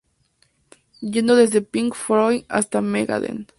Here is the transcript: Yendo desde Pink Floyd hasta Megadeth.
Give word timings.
Yendo 1.03 1.35
desde 1.35 1.61
Pink 1.61 1.93
Floyd 1.93 2.43
hasta 2.49 2.81
Megadeth. 2.81 3.45